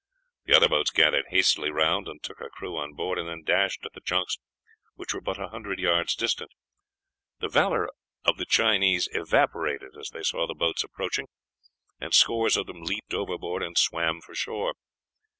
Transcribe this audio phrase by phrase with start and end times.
[0.45, 3.85] The other boats gathered hastily round and took her crew on board, and then dashed
[3.85, 4.39] at the junks,
[4.95, 6.49] which were but a hundred yards distant.
[7.39, 7.87] The valor
[8.25, 11.27] of the Chinese evaporated as they saw the boats approaching,
[11.99, 14.73] and scores of them leaped overboard and swam for shore.